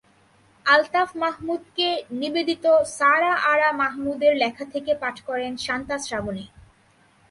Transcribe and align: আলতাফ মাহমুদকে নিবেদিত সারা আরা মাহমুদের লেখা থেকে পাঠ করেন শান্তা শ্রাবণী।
আলতাফ 0.65 1.09
মাহমুদকে 1.15 1.89
নিবেদিত 2.19 2.65
সারা 2.97 3.33
আরা 3.51 3.69
মাহমুদের 3.73 4.33
লেখা 4.35 4.65
থেকে 4.73 4.91
পাঠ 5.01 5.15
করেন 5.27 5.51
শান্তা 5.65 5.95
শ্রাবণী। 6.05 6.45